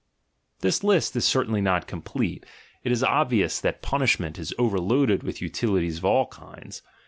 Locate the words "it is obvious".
2.83-3.59